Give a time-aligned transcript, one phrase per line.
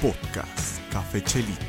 [0.00, 1.66] Podcast Café Chelitas.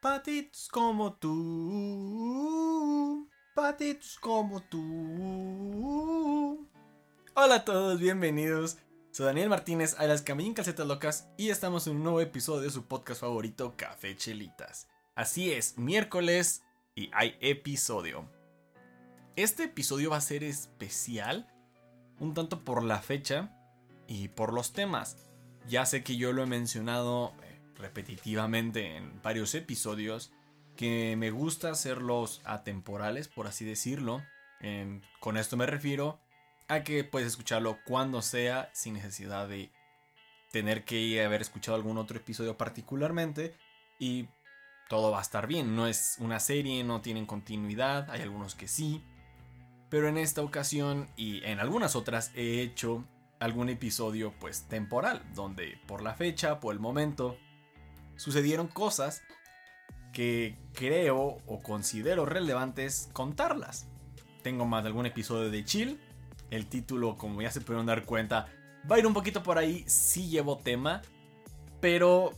[0.00, 2.50] Patitos como tú.
[3.54, 6.68] Patitos como tú.
[7.34, 8.78] Hola a todos, bienvenidos.
[9.12, 12.70] Soy Daniel Martínez a las Camillín Calcetas Locas y estamos en un nuevo episodio de
[12.70, 14.88] su podcast favorito, Café Chelitas.
[15.14, 16.64] Así es, miércoles
[16.96, 18.28] y hay episodio.
[19.36, 21.48] Este episodio va a ser especial,
[22.18, 23.56] un tanto por la fecha
[24.10, 25.16] y por los temas.
[25.68, 30.32] Ya sé que yo lo he mencionado eh, repetitivamente en varios episodios,
[30.76, 34.22] que me gusta hacerlos atemporales, por así decirlo.
[35.20, 36.20] Con esto me refiero
[36.68, 39.70] a que puedes escucharlo cuando sea, sin necesidad de
[40.50, 43.54] tener que haber escuchado algún otro episodio particularmente.
[43.98, 44.28] Y
[44.88, 45.76] todo va a estar bien.
[45.76, 49.04] No es una serie, no tienen continuidad, hay algunos que sí.
[49.88, 53.06] Pero en esta ocasión y en algunas otras he hecho
[53.40, 57.36] algún episodio pues temporal, donde por la fecha, por el momento,
[58.16, 59.22] sucedieron cosas
[60.12, 63.88] que creo o considero relevantes contarlas.
[64.42, 66.00] Tengo más de algún episodio de Chill.
[66.50, 68.48] El título, como ya se pudieron dar cuenta,
[68.90, 69.84] va a ir un poquito por ahí.
[69.86, 71.00] Sí llevo tema,
[71.80, 72.32] pero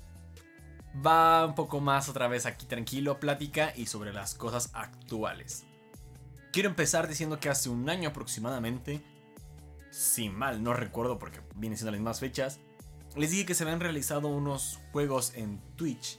[1.05, 5.65] va un poco más otra vez aquí tranquilo, plática y sobre las cosas actuales.
[6.53, 9.03] Quiero empezar diciendo que hace un año aproximadamente
[9.93, 12.59] si mal no recuerdo porque vienen siendo las mismas fechas,
[13.15, 16.19] les dije que se habían realizado unos juegos en Twitch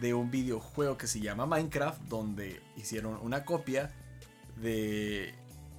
[0.00, 3.92] de un videojuego que se llama Minecraft, donde hicieron una copia
[4.56, 5.34] de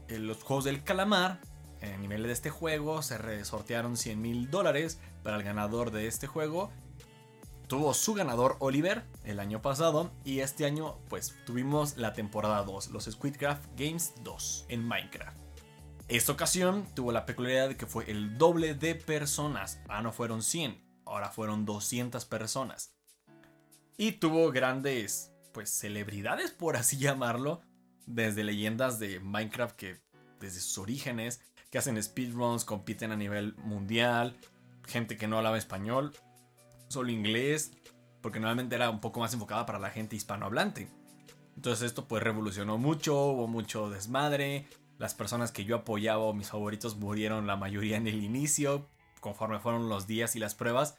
[0.08, 1.42] eh, los juegos del calamar.
[1.82, 6.28] En nivel de este juego se resortearon 100 mil dólares para el ganador de este
[6.28, 6.72] juego.
[7.68, 12.92] Tuvo su ganador Oliver el año pasado y este año pues tuvimos la temporada 2,
[12.92, 15.41] los Squidcraft Games 2 en Minecraft.
[16.12, 19.80] Esta ocasión tuvo la peculiaridad de que fue el doble de personas.
[19.88, 22.94] Ah, no fueron 100, ahora fueron 200 personas.
[23.96, 27.62] Y tuvo grandes, pues, celebridades, por así llamarlo,
[28.08, 30.02] desde leyendas de Minecraft que
[30.42, 34.36] desde sus orígenes, que hacen speedruns, compiten a nivel mundial,
[34.86, 36.12] gente que no hablaba español,
[36.90, 37.72] solo inglés,
[38.20, 40.90] porque normalmente era un poco más enfocada para la gente hispanohablante.
[41.56, 44.68] Entonces esto pues revolucionó mucho, hubo mucho desmadre,
[45.02, 48.88] las personas que yo apoyaba o mis favoritos murieron la mayoría en el inicio,
[49.20, 50.96] conforme fueron los días y las pruebas.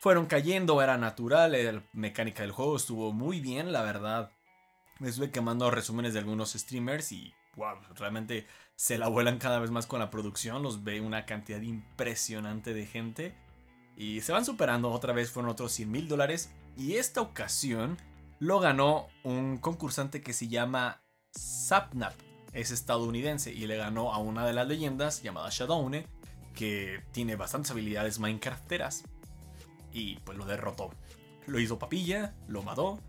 [0.00, 4.32] Fueron cayendo, era natural, la mecánica del juego estuvo muy bien, la verdad.
[4.98, 8.44] Me estuve quemando resúmenes de algunos streamers y wow, realmente
[8.74, 12.86] se la vuelan cada vez más con la producción, los ve una cantidad impresionante de
[12.86, 13.36] gente
[13.96, 17.98] y se van superando, otra vez fueron otros 100 mil dólares y esta ocasión
[18.40, 22.27] lo ganó un concursante que se llama Sapnap
[22.60, 26.06] es estadounidense y le ganó a una de las leyendas llamada Shadowne,
[26.54, 29.04] que tiene bastantes habilidades Minecrafteras.
[29.92, 30.90] Y pues lo derrotó.
[31.46, 33.00] Lo hizo papilla, lo mató,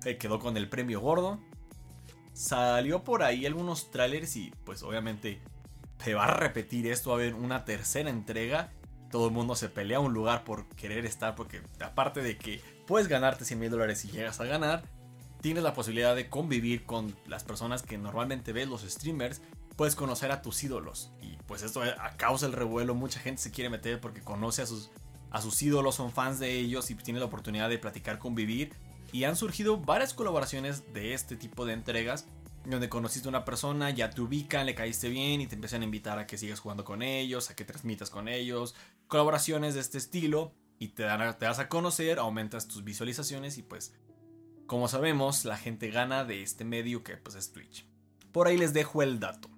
[0.00, 1.38] se quedó con el premio gordo.
[2.32, 5.40] Salió por ahí algunos trailers y pues obviamente
[6.02, 8.72] se va a repetir esto, va a haber una tercera entrega.
[9.10, 13.08] Todo el mundo se pelea un lugar por querer estar porque aparte de que puedes
[13.08, 14.82] ganarte 100 mil dólares si llegas a ganar,
[15.46, 19.40] tienes la posibilidad de convivir con las personas que normalmente ves, los streamers,
[19.76, 21.12] puedes conocer a tus ídolos.
[21.22, 21.82] Y pues esto
[22.16, 24.90] causa del revuelo, mucha gente se quiere meter porque conoce a sus,
[25.30, 28.72] a sus ídolos, son fans de ellos y tiene la oportunidad de platicar, convivir.
[29.12, 32.26] Y han surgido varias colaboraciones de este tipo de entregas
[32.64, 35.84] donde conociste a una persona, ya te ubican, le caíste bien y te empiezan a
[35.84, 38.74] invitar a que sigas jugando con ellos, a que transmitas con ellos,
[39.06, 43.62] colaboraciones de este estilo y te, dan, te das a conocer, aumentas tus visualizaciones y
[43.62, 43.92] pues
[44.66, 47.86] como sabemos, la gente gana de este medio que pues es Twitch.
[48.32, 49.48] Por ahí les dejo el dato.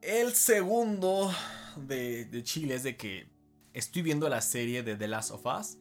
[0.00, 1.32] El segundo
[1.76, 3.28] de, Chile es de que
[3.72, 5.78] estoy viendo la serie de The Last of Us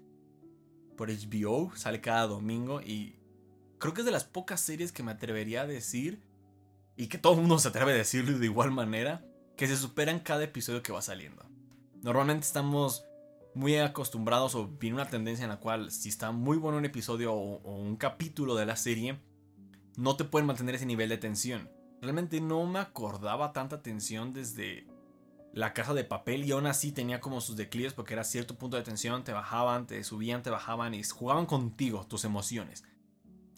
[0.96, 3.20] por HBO, sale cada domingo y
[3.80, 6.22] creo que es de las pocas series que me atrevería a decir
[6.96, 9.26] y que todo el mundo se atreve a decirlo de igual manera,
[9.58, 11.46] que se superan cada episodio que va saliendo.
[12.02, 13.06] Normalmente estamos
[13.56, 17.34] muy acostumbrados o viene una tendencia en la cual si está muy bueno un episodio
[17.34, 19.20] o, un capítulo de la serie,
[19.96, 21.70] no te pueden mantener ese nivel de tensión.
[22.02, 24.88] Realmente no me acordaba tanta tensión desde
[25.54, 28.76] la casa de papel y aún así tenía como sus declives porque era cierto punto
[28.76, 32.84] de tensión, te bajaban, te subían, te bajaban y jugaban contigo tus emociones.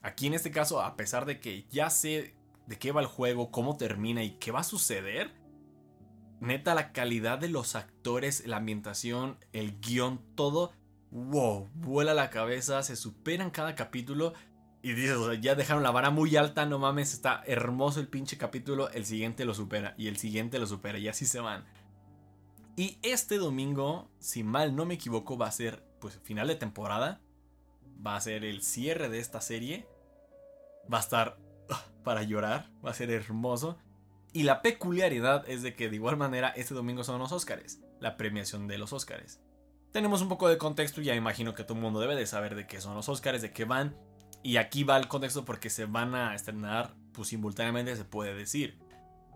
[0.02, 2.36] Aquí en este caso, a pesar de que ya sé
[2.68, 5.32] de qué va el juego, cómo termina y qué va a suceder,
[6.40, 10.74] neta, la calidad de los actores, la ambientación, el guion, todo,
[11.12, 14.34] wow, vuela la cabeza, se superan cada capítulo.
[14.82, 18.90] Y dices, ya dejaron la vara muy alta, no mames, está hermoso el pinche capítulo,
[18.92, 21.66] el siguiente lo supera, y el siguiente lo supera, y así se van.
[22.76, 27.22] Y este domingo, si mal no me equivoco, va a ser pues final de temporada.
[28.06, 29.88] Va a ser el cierre de esta serie.
[30.92, 31.38] Va a estar
[31.70, 33.78] ah, para llorar, va a ser hermoso.
[34.36, 38.18] Y la peculiaridad es de que de igual manera este domingo son los Oscars, la
[38.18, 39.40] premiación de los Oscars.
[39.94, 42.68] Tenemos un poco de contexto, ya imagino que todo el mundo debe de saber de
[42.68, 43.96] qué son los Oscars, de qué van.
[44.44, 48.78] Y aquí va el contexto porque se van a estrenar, pues simultáneamente se puede decir.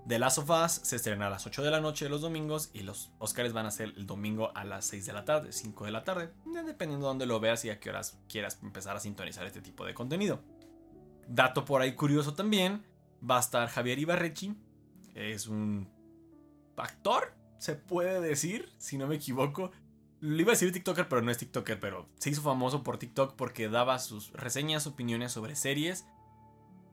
[0.06, 2.82] The Last of Us se estrena a las 8 de la noche los domingos y
[2.82, 5.92] los Oscars van a ser el domingo a las 6 de la tarde, 5 de
[5.92, 6.34] la tarde,
[6.66, 9.86] dependiendo de dónde lo veas y a qué horas quieras empezar a sintonizar este tipo
[9.86, 10.42] de contenido.
[11.26, 12.84] Dato por ahí curioso también,
[13.24, 14.58] va a estar Javier Ibarrechi,
[15.20, 15.90] es un
[16.78, 19.72] actor, se puede decir, si no me equivoco.
[20.22, 23.36] Le iba a decir TikToker, pero no es TikToker, pero se hizo famoso por TikTok
[23.36, 26.06] porque daba sus reseñas, opiniones sobre series.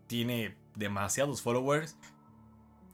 [0.06, 1.96] Tiene demasiados followers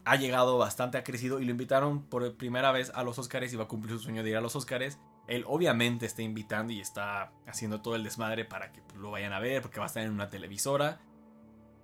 [0.05, 3.57] ha llegado bastante, ha crecido y lo invitaron por primera vez a los Oscars y
[3.57, 4.99] va a cumplir su sueño de ir a los Oscars.
[5.29, 9.39] Él obviamente está invitando y está haciendo todo el desmadre para que lo vayan a
[9.39, 11.01] ver porque va a estar en una televisora.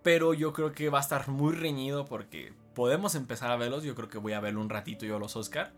[0.02, 3.82] Pero yo creo que va a estar muy reñido porque podemos empezar a verlos.
[3.82, 5.72] Yo creo que voy a verlo un ratito yo a los Oscars.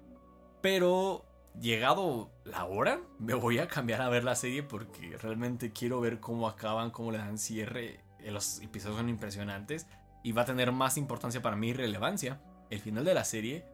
[0.60, 1.24] Pero
[1.58, 6.20] llegado la hora, me voy a cambiar a ver la serie porque realmente quiero ver
[6.20, 8.04] cómo acaban, cómo le dan cierre.
[8.22, 9.86] Los episodios son impresionantes
[10.22, 12.38] y va a tener más importancia para mí relevancia
[12.68, 13.64] el final de la serie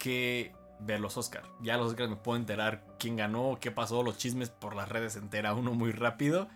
[0.00, 1.48] que ver los Oscars.
[1.62, 5.12] Ya los Oscars me puedo enterar quién ganó, qué pasó, los chismes por las redes
[5.12, 6.48] se entera uno muy rápido.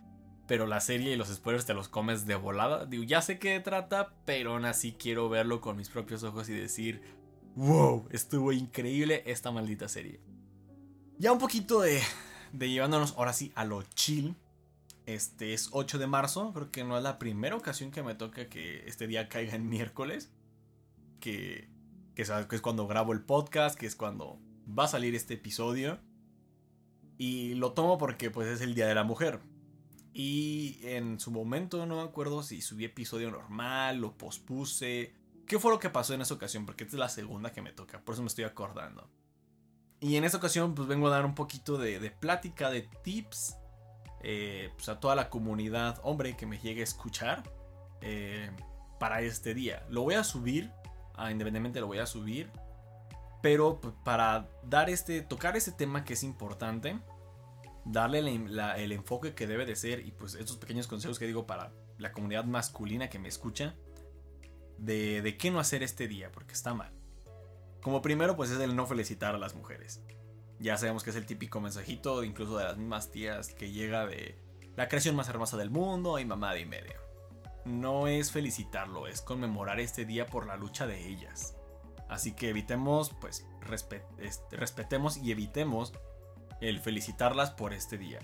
[0.49, 2.87] Pero la serie y los spoilers te los comes de volada.
[2.87, 6.55] Digo, ya sé qué trata, pero aún así quiero verlo con mis propios ojos y
[6.55, 7.03] decir,
[7.55, 10.21] wow, estuvo increíble esta maldita serie.
[11.19, 12.01] Ya un poquito de,
[12.53, 14.37] de llevándonos ahora sí a lo chill.
[15.05, 18.49] Este es 8 de marzo, creo que no es la primera ocasión que me toca
[18.49, 20.31] que este día caiga en miércoles.
[21.21, 21.69] Que,
[22.15, 25.99] que, es cuando grabo el podcast, que es cuando va a salir este episodio.
[27.17, 29.41] Y lo tomo porque pues es el Día de la Mujer.
[30.21, 35.15] Y en su momento no me acuerdo si subí episodio normal, lo pospuse.
[35.47, 36.67] ¿Qué fue lo que pasó en esa ocasión?
[36.67, 39.09] Porque esta es la segunda que me toca, por eso me estoy acordando.
[40.01, 43.55] Y en esta ocasión pues vengo a dar un poquito de, de plática, de tips
[44.25, 47.45] eh, pues a toda la comunidad hombre que me llegue a escuchar
[48.01, 48.51] eh,
[48.99, 49.87] para este día.
[49.89, 50.73] Lo voy a subir,
[51.15, 52.51] ah, independientemente lo voy a subir,
[53.41, 56.99] pero pues, para dar este, tocar este tema que es importante,
[57.91, 61.73] darle el enfoque que debe de ser y pues estos pequeños consejos que digo para
[61.97, 63.75] la comunidad masculina que me escucha,
[64.77, 66.93] de, de qué no hacer este día, porque está mal.
[67.83, 70.03] Como primero, pues es el no felicitar a las mujeres.
[70.61, 74.39] Ya sabemos que es el típico mensajito, incluso de las mismas tías, que llega de
[74.77, 77.01] la creación más hermosa del mundo y mamá y media.
[77.65, 81.57] No es felicitarlo, es conmemorar este día por la lucha de ellas.
[82.09, 85.93] Así que evitemos, pues, este, respetemos y evitemos
[86.61, 88.19] el felicitarlas por este día.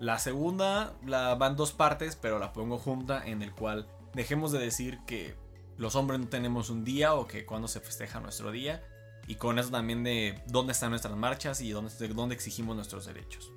[0.00, 4.58] La segunda la van dos partes, pero la pongo junta en el cual dejemos de
[4.58, 5.36] decir que
[5.76, 8.82] los hombres no tenemos un día o que cuando se festeja nuestro día,
[9.26, 13.06] y con eso también de dónde están nuestras marchas y dónde, de dónde exigimos nuestros
[13.06, 13.52] derechos.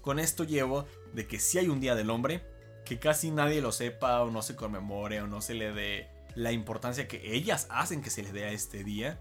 [0.00, 2.42] Con esto llevo de que si hay un Día del Hombre,
[2.84, 6.52] que casi nadie lo sepa o no se conmemore o no se le dé la
[6.52, 9.20] importancia que ellas hacen que se le dé a este día,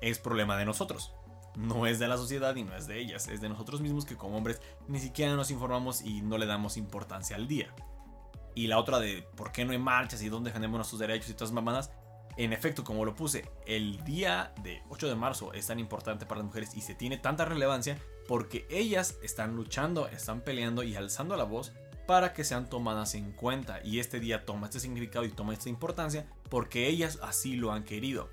[0.00, 1.12] es problema de nosotros.
[1.56, 4.16] No es de la sociedad y no es de ellas, es de nosotros mismos que
[4.16, 7.74] como hombres ni siquiera nos informamos y no le damos importancia al día.
[8.54, 11.34] Y la otra de por qué no hay marchas y dónde defendemos nuestros derechos y
[11.34, 11.90] todas mamadas,
[12.36, 16.38] en efecto, como lo puse, el día de 8 de marzo es tan importante para
[16.38, 21.36] las mujeres y se tiene tanta relevancia porque ellas están luchando, están peleando y alzando
[21.36, 21.72] la voz
[22.06, 23.80] para que sean tomadas en cuenta.
[23.84, 27.84] Y este día toma este significado y toma esta importancia porque ellas así lo han
[27.84, 28.30] querido.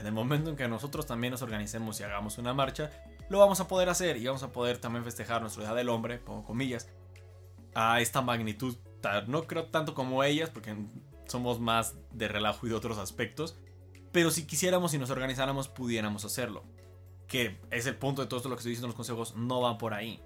[0.00, 2.90] En el momento en que nosotros también nos organicemos y hagamos una marcha,
[3.28, 6.18] lo vamos a poder hacer y vamos a poder también festejar nuestro Día del Hombre,
[6.18, 6.88] pongo comillas,
[7.74, 8.76] a esta magnitud.
[9.26, 10.74] No creo tanto como ellas, porque
[11.26, 13.56] somos más de relajo y de otros aspectos.
[14.10, 16.64] Pero si quisiéramos y nos organizáramos, pudiéramos hacerlo.
[17.28, 19.60] Que es el punto de todo esto lo que estoy diciendo en los consejos, no
[19.60, 20.20] va por ahí.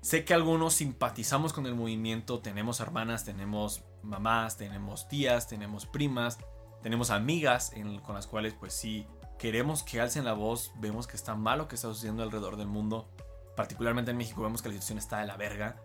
[0.00, 6.38] Sé que algunos simpatizamos con el movimiento, tenemos hermanas, tenemos mamás, tenemos tías, tenemos primas,
[6.86, 7.72] tenemos amigas
[8.04, 9.08] con las cuales pues sí
[9.40, 12.68] queremos que alcen la voz, vemos que está mal lo que está sucediendo alrededor del
[12.68, 13.10] mundo,
[13.56, 15.82] particularmente en México vemos que la situación está de la verga,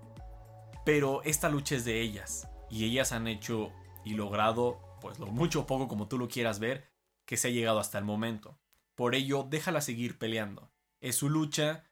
[0.86, 3.72] pero esta lucha es de ellas y ellas han hecho
[4.05, 6.91] y logrado, pues lo mucho o poco como tú lo quieras ver,
[7.25, 8.60] que se ha llegado hasta el momento.
[8.93, 10.72] Por ello, déjala seguir peleando.
[11.00, 11.84] Es su lucha,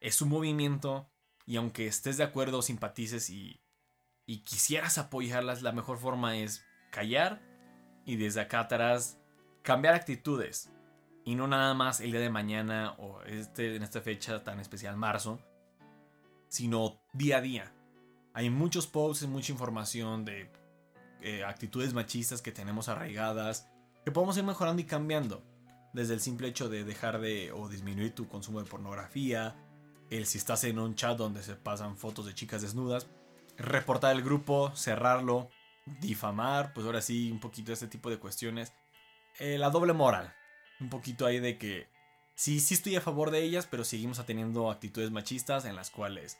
[0.00, 1.10] es su movimiento,
[1.46, 3.62] y aunque estés de acuerdo simpatices y,
[4.26, 7.49] y quisieras apoyarlas, la mejor forma es callar
[8.10, 9.18] y desde acá atrás
[9.62, 10.72] cambiar actitudes.
[11.24, 14.96] Y no nada más el día de mañana o este, en esta fecha tan especial,
[14.96, 15.38] marzo,
[16.48, 17.72] sino día a día.
[18.34, 20.50] Hay muchos posts, mucha información de
[21.20, 23.68] eh, actitudes machistas que tenemos arraigadas,
[24.04, 25.44] que podemos ir mejorando y cambiando.
[25.92, 29.54] Desde el simple hecho de dejar de o disminuir tu consumo de pornografía,
[30.08, 33.06] el si estás en un chat donde se pasan fotos de chicas desnudas,
[33.56, 35.48] reportar el grupo, cerrarlo,
[35.86, 38.72] difamar, pues ahora sí, un poquito este tipo de cuestiones.
[39.38, 40.34] Eh, la doble moral,
[40.80, 41.88] un poquito ahí de que
[42.34, 46.38] sí, sí estoy a favor de ellas, pero seguimos teniendo actitudes machistas en las cuales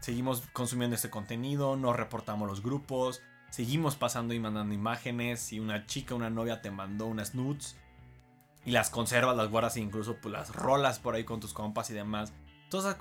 [0.00, 5.40] seguimos consumiendo este contenido, no reportamos los grupos, seguimos pasando y mandando imágenes.
[5.40, 7.76] Si una chica, una novia te mandó unas nudes
[8.64, 11.90] y las conservas, las guardas e incluso pues, las rolas por ahí con tus compas
[11.90, 12.32] y demás.
[12.68, 12.94] Todo,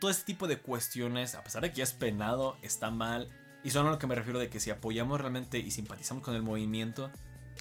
[0.00, 3.28] todo este tipo de cuestiones, a pesar de que ya es penado, está mal.
[3.68, 6.34] Y son a lo que me refiero de que si apoyamos realmente y simpatizamos con
[6.34, 7.10] el movimiento,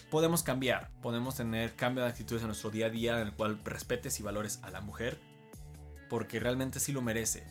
[0.09, 3.59] podemos cambiar, podemos tener cambio de actitudes en nuestro día a día en el cual
[3.65, 5.19] respetes y valores a la mujer,
[6.09, 7.45] porque realmente sí lo merece.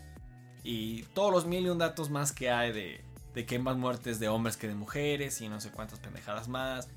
[0.64, 3.76] Y todos los mil y un datos más que hay de, de que hay más
[3.76, 6.88] muertes de hombres que de mujeres y no sé cuántas pendejadas más.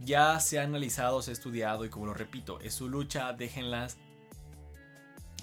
[0.00, 3.98] Ya se ha analizado, se ha estudiado y como lo repito, es su lucha, déjenlas.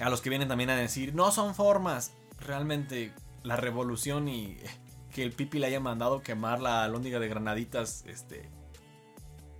[0.01, 2.11] A los que vienen también a decir, no son formas.
[2.41, 3.13] Realmente
[3.43, 4.57] la revolución y
[5.11, 8.49] que el Pipi le haya mandado quemar la lóndiga de granaditas, este...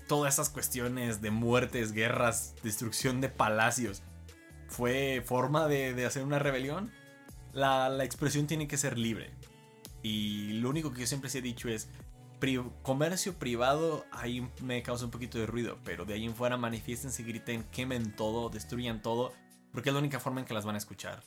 [0.08, 4.03] Todas esas cuestiones de muertes, guerras, destrucción de palacios.
[4.67, 6.91] ¿Fue forma de, hacer una rebelión?
[7.53, 9.31] La, la expresión tiene que ser libre
[10.03, 11.89] y lo único que yo siempre se he dicho es,
[12.81, 17.24] comercio privado ahí me causa un poquito de ruido, pero de ahí en fuera manifiestense,
[17.24, 19.31] griten, quemen todo, destruyan todo,
[19.72, 21.22] porque es la única forma en que las van a escuchar.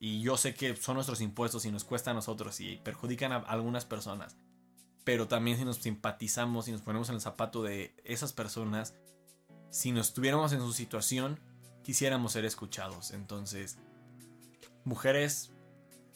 [0.00, 3.38] Y yo sé que son nuestros impuestos y nos cuesta a nosotros y perjudican a
[3.38, 4.36] algunas personas.
[5.04, 8.94] Pero también si nos simpatizamos y nos ponemos en el zapato de esas personas,
[9.70, 11.40] si nos estuviéramos en su situación,
[11.82, 13.10] quisiéramos ser escuchados.
[13.10, 13.78] Entonces,
[14.84, 15.50] mujeres,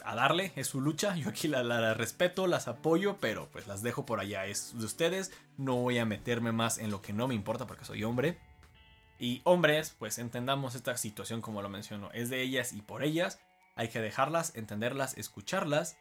[0.05, 1.17] a darle, es su lucha.
[1.17, 4.47] Yo aquí la, respeto, las apoyo, pero pues las dejo por allá.
[4.47, 5.33] Es de ustedes.
[5.57, 8.39] No voy a meterme más en lo que no me importa porque soy hombre.
[9.19, 12.11] Y hombres, pues entendamos esta situación como lo menciono.
[12.13, 13.39] Es de ellas y por ellas.
[13.75, 15.97] Hay que dejarlas, entenderlas, escucharlas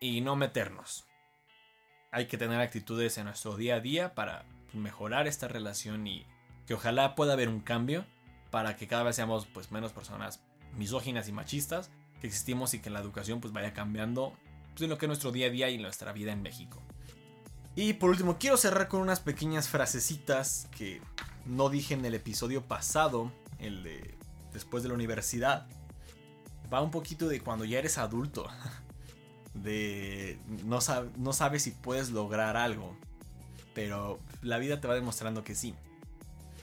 [0.00, 1.06] y no meternos.
[2.12, 6.26] Hay que tener actitudes en nuestro día a día para mejorar esta relación y
[6.66, 8.06] que ojalá pueda haber un cambio
[8.50, 10.40] para que cada vez seamos pues menos personas
[10.74, 14.36] misóginas y machistas que existimos y que la educación pues vaya cambiando
[14.70, 16.82] pues, en lo que es nuestro día a día y nuestra vida en México.
[17.74, 21.02] Y por último, quiero cerrar con unas pequeñas frasecitas que
[21.44, 24.14] no dije en el episodio pasado, el de
[24.52, 25.66] después de la universidad.
[26.72, 28.48] Va un poquito de cuando ya eres adulto.
[29.54, 30.80] De no,
[31.16, 32.94] no sabes si puedes lograr algo.
[33.74, 35.74] Pero la vida te va demostrando que sí.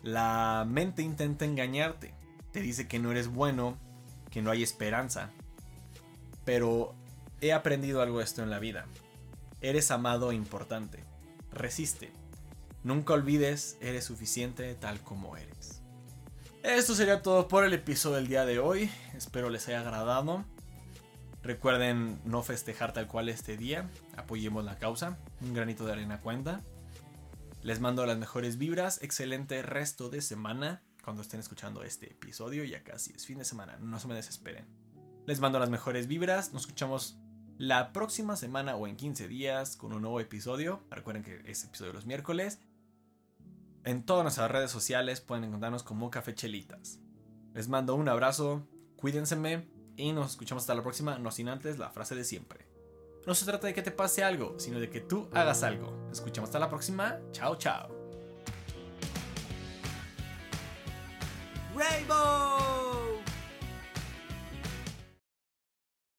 [0.03, 2.13] La mente intenta engañarte.
[2.51, 3.77] Te dice que no eres bueno,
[4.33, 5.29] que no hay esperanza,
[6.43, 6.95] pero
[7.39, 8.87] he aprendido algo esto en la vida.
[9.61, 11.03] Eres amado e importante.
[11.51, 12.11] Resiste.
[12.83, 15.82] Nunca olvides, eres suficiente tal como eres.
[16.63, 18.89] Esto sería todo por el episodio del día de hoy.
[19.13, 20.45] Espero les haya agradado.
[21.41, 23.89] Recuerden no festejar tal cual este día.
[24.15, 25.17] Apoyemos la causa.
[25.41, 26.61] Un granito de arena cuenta.
[27.63, 29.03] Les mando las mejores vibras.
[29.03, 32.63] Excelente resto de semana cuando estén escuchando este episodio.
[32.63, 33.75] Ya casi es fin de semana.
[33.81, 34.65] No se me desesperen.
[35.25, 36.53] Les mando las mejores vibras.
[36.53, 37.17] Nos escuchamos
[37.57, 40.81] la próxima semana o en 15 días con un nuevo episodio.
[40.89, 42.59] Recuerden que es episodio los miércoles.
[43.85, 46.99] En todas nuestras redes sociales pueden encontrarnos como Café Chelitas.
[47.53, 49.35] Les mando un abrazo, cuídense
[49.97, 52.67] y nos escuchamos hasta la próxima, no sin antes la frase de siempre.
[53.27, 55.91] No se trata de que te pase algo, sino de que tú hagas algo.
[56.07, 57.19] Nos escuchamos hasta la próxima.
[57.31, 57.89] Chao, chao.
[61.75, 62.82] Rainbow!